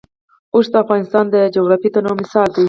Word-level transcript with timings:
اوښ 0.53 0.65
د 0.71 0.75
افغانستان 0.83 1.25
د 1.29 1.35
جغرافیوي 1.55 1.89
تنوع 1.93 2.15
مثال 2.21 2.47
دی. 2.53 2.59